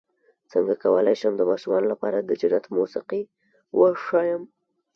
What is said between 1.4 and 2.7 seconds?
ماشومانو لپاره د جنت